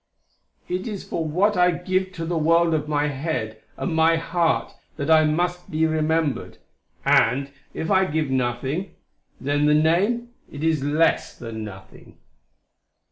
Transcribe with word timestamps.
"It 0.67 0.87
is 0.87 1.03
for 1.07 1.23
what 1.23 1.55
I 1.55 1.69
give 1.69 2.11
to 2.13 2.25
the 2.25 2.35
world 2.35 2.73
of 2.73 2.87
my 2.89 3.05
head 3.09 3.61
and 3.77 3.93
my 3.93 4.15
heart 4.15 4.73
that 4.97 5.11
I 5.11 5.25
must 5.25 5.69
be 5.69 5.85
remembered. 5.85 6.57
And, 7.05 7.51
if 7.75 7.91
I 7.91 8.05
give 8.05 8.31
nothing 8.31 8.95
then 9.39 9.67
the 9.67 9.75
name, 9.75 10.29
it 10.51 10.63
is 10.63 10.83
less 10.83 11.37
than 11.37 11.63
nothing." 11.63 12.17